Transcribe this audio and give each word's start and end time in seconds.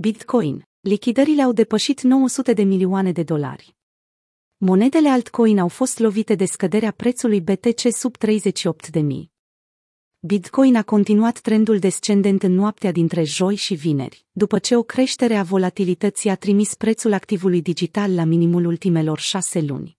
Bitcoin. 0.00 0.68
Lichidările 0.80 1.42
au 1.42 1.52
depășit 1.52 2.02
900 2.02 2.52
de 2.52 2.62
milioane 2.62 3.12
de 3.12 3.22
dolari. 3.22 3.76
Monedele 4.56 5.08
altcoin 5.08 5.58
au 5.58 5.68
fost 5.68 5.98
lovite 5.98 6.34
de 6.34 6.44
scăderea 6.44 6.90
prețului 6.90 7.40
BTC 7.40 7.80
sub 7.90 8.16
38 8.16 8.88
de 8.88 9.00
mii. 9.00 9.32
Bitcoin 10.18 10.76
a 10.76 10.82
continuat 10.82 11.40
trendul 11.40 11.78
descendent 11.78 12.42
în 12.42 12.52
noaptea 12.52 12.92
dintre 12.92 13.22
joi 13.24 13.54
și 13.54 13.74
vineri, 13.74 14.26
după 14.30 14.58
ce 14.58 14.76
o 14.76 14.82
creștere 14.82 15.36
a 15.36 15.42
volatilității 15.42 16.30
a 16.30 16.36
trimis 16.36 16.74
prețul 16.74 17.12
activului 17.12 17.62
digital 17.62 18.14
la 18.14 18.24
minimul 18.24 18.64
ultimelor 18.64 19.18
șase 19.18 19.60
luni. 19.60 19.97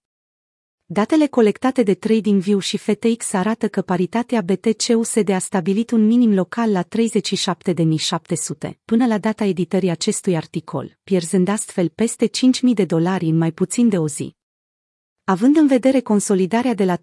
Datele 0.92 1.28
colectate 1.28 1.84
de 1.84 1.94
TradingView 1.94 2.60
și 2.60 2.78
FTX 2.78 3.34
arată 3.34 3.68
că 3.68 3.82
paritatea 3.82 4.42
BTC-USD 4.42 5.30
a 5.30 5.38
stabilit 5.38 5.92
un 5.92 6.06
minim 6.06 6.34
local 6.34 6.72
la 6.72 6.84
37.700 6.84 8.72
până 8.86 9.06
la 9.06 9.18
data 9.18 9.44
editării 9.44 9.90
acestui 9.90 10.36
articol, 10.36 10.98
pierzând 11.04 11.48
astfel 11.48 11.90
peste 11.96 12.28
5.000 12.28 12.32
de 12.74 12.86
dolari 12.86 13.26
în 13.26 13.38
mai 13.38 13.52
puțin 13.52 13.90
de 13.90 13.98
o 13.98 14.08
zi. 14.08 14.36
Având 15.24 15.56
în 15.56 15.68
vedere 15.68 16.00
consolidarea 16.00 16.74
de 16.74 16.86
la 16.86 16.98
38.000, 16.98 17.02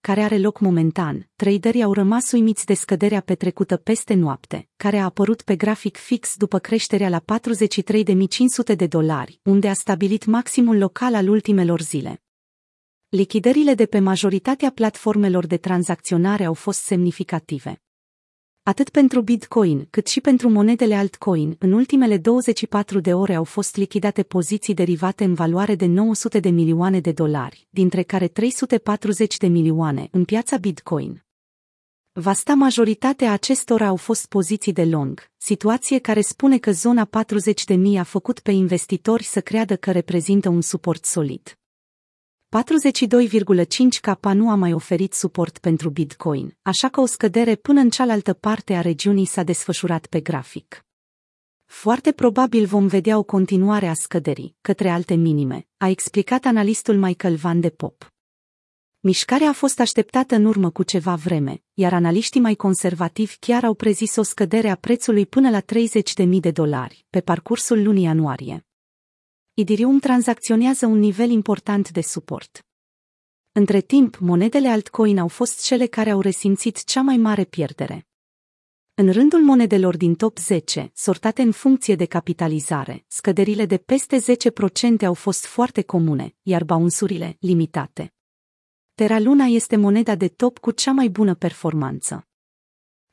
care 0.00 0.20
are 0.20 0.38
loc 0.38 0.60
momentan, 0.60 1.28
traderii 1.36 1.82
au 1.82 1.92
rămas 1.92 2.32
uimiți 2.32 2.66
de 2.66 2.74
scăderea 2.74 3.20
petrecută 3.20 3.76
peste 3.76 4.14
noapte, 4.14 4.68
care 4.76 4.98
a 4.98 5.04
apărut 5.04 5.42
pe 5.42 5.56
grafic 5.56 5.96
fix 5.96 6.36
după 6.36 6.58
creșterea 6.58 7.08
la 7.08 7.22
43.500 8.70 8.76
de 8.76 8.86
dolari, 8.86 9.40
unde 9.42 9.68
a 9.68 9.74
stabilit 9.74 10.24
maximul 10.24 10.78
local 10.78 11.14
al 11.14 11.28
ultimelor 11.28 11.80
zile. 11.80 12.20
Lichidările 13.16 13.74
de 13.74 13.86
pe 13.86 13.98
majoritatea 13.98 14.70
platformelor 14.70 15.46
de 15.46 15.56
tranzacționare 15.56 16.44
au 16.44 16.54
fost 16.54 16.80
semnificative. 16.80 17.82
Atât 18.62 18.88
pentru 18.88 19.20
Bitcoin, 19.20 19.86
cât 19.90 20.06
și 20.06 20.20
pentru 20.20 20.48
monedele 20.48 20.94
altcoin, 20.94 21.56
în 21.58 21.72
ultimele 21.72 22.16
24 22.18 23.00
de 23.00 23.14
ore 23.14 23.34
au 23.34 23.44
fost 23.44 23.76
lichidate 23.76 24.22
poziții 24.22 24.74
derivate 24.74 25.24
în 25.24 25.34
valoare 25.34 25.74
de 25.74 25.86
900 25.86 26.40
de 26.40 26.48
milioane 26.48 27.00
de 27.00 27.12
dolari, 27.12 27.66
dintre 27.70 28.02
care 28.02 28.28
340 28.28 29.36
de 29.36 29.46
milioane 29.46 30.08
în 30.10 30.24
piața 30.24 30.56
Bitcoin. 30.56 31.24
Vasta 32.12 32.54
majoritatea 32.54 33.32
acestora 33.32 33.86
au 33.86 33.96
fost 33.96 34.26
poziții 34.26 34.72
de 34.72 34.84
long, 34.84 35.30
situație 35.36 35.98
care 35.98 36.20
spune 36.20 36.58
că 36.58 36.72
zona 36.72 37.04
40 37.04 37.64
de 37.64 37.74
mii 37.74 37.98
a 37.98 38.02
făcut 38.02 38.40
pe 38.40 38.50
investitori 38.50 39.22
să 39.22 39.40
creadă 39.40 39.76
că 39.76 39.92
reprezintă 39.92 40.48
un 40.48 40.60
suport 40.60 41.04
solid. 41.04 41.58
42,5K 42.56 44.32
nu 44.32 44.50
a 44.50 44.54
mai 44.54 44.72
oferit 44.72 45.12
suport 45.12 45.58
pentru 45.58 45.90
Bitcoin, 45.90 46.56
așa 46.62 46.88
că 46.88 47.00
o 47.00 47.06
scădere 47.06 47.54
până 47.54 47.80
în 47.80 47.90
cealaltă 47.90 48.32
parte 48.32 48.74
a 48.74 48.80
regiunii 48.80 49.24
s-a 49.24 49.42
desfășurat 49.42 50.06
pe 50.06 50.20
grafic. 50.20 50.84
Foarte 51.64 52.12
probabil 52.12 52.66
vom 52.66 52.86
vedea 52.86 53.18
o 53.18 53.22
continuare 53.22 53.86
a 53.86 53.94
scăderii, 53.94 54.56
către 54.60 54.88
alte 54.88 55.14
minime, 55.14 55.66
a 55.76 55.88
explicat 55.88 56.44
analistul 56.44 56.96
Michael 56.96 57.34
Van 57.34 57.60
de 57.60 57.70
Pop. 57.70 58.12
Mișcarea 59.00 59.48
a 59.48 59.52
fost 59.52 59.80
așteptată 59.80 60.34
în 60.34 60.44
urmă 60.44 60.70
cu 60.70 60.82
ceva 60.82 61.14
vreme, 61.14 61.62
iar 61.74 61.92
analiștii 61.92 62.40
mai 62.40 62.54
conservativi 62.54 63.36
chiar 63.38 63.64
au 63.64 63.74
prezis 63.74 64.16
o 64.16 64.22
scădere 64.22 64.68
a 64.68 64.74
prețului 64.74 65.26
până 65.26 65.50
la 65.50 65.60
30.000 65.60 66.28
de 66.40 66.50
dolari, 66.50 67.06
pe 67.10 67.20
parcursul 67.20 67.82
lunii 67.82 68.02
ianuarie. 68.02 68.65
Idirium 69.58 69.98
tranzacționează 69.98 70.86
un 70.86 70.98
nivel 70.98 71.30
important 71.30 71.90
de 71.90 72.00
suport. 72.00 72.66
Între 73.52 73.80
timp, 73.80 74.16
monedele 74.16 74.68
altcoin 74.68 75.18
au 75.18 75.28
fost 75.28 75.64
cele 75.64 75.86
care 75.86 76.10
au 76.10 76.20
resimțit 76.20 76.84
cea 76.84 77.02
mai 77.02 77.16
mare 77.16 77.44
pierdere. 77.44 78.06
În 78.94 79.12
rândul 79.12 79.42
monedelor 79.42 79.96
din 79.96 80.14
top 80.14 80.38
10, 80.38 80.90
sortate 80.94 81.42
în 81.42 81.52
funcție 81.52 81.94
de 81.94 82.04
capitalizare, 82.04 83.04
scăderile 83.08 83.66
de 83.66 83.76
peste 83.76 84.18
10% 85.00 85.04
au 85.04 85.14
fost 85.14 85.44
foarte 85.44 85.82
comune, 85.82 86.34
iar 86.42 86.64
baunsurile, 86.64 87.36
limitate. 87.40 88.14
Terra 88.94 89.18
Luna 89.18 89.44
este 89.44 89.76
moneda 89.76 90.14
de 90.14 90.28
top 90.28 90.58
cu 90.58 90.70
cea 90.70 90.92
mai 90.92 91.08
bună 91.08 91.34
performanță. 91.34 92.28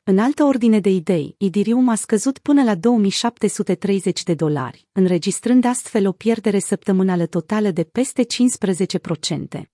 În 0.06 0.18
altă 0.18 0.44
ordine 0.44 0.80
de 0.80 0.88
idei, 0.88 1.34
Idirium 1.38 1.88
a 1.88 1.94
scăzut 1.94 2.38
până 2.38 2.62
la 2.62 2.74
2730 2.74 4.22
de 4.22 4.34
dolari, 4.34 4.86
înregistrând 4.92 5.64
astfel 5.64 6.06
o 6.06 6.12
pierdere 6.12 6.58
săptămânală 6.58 7.26
totală 7.26 7.70
de 7.70 7.82
peste 7.82 8.26
15%. 9.58 9.73